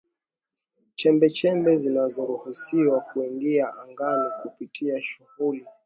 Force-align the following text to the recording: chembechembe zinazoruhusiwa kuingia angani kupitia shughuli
chembechembe 0.95 1.75
zinazoruhusiwa 1.77 3.01
kuingia 3.01 3.73
angani 3.73 4.29
kupitia 4.43 5.01
shughuli 5.03 5.65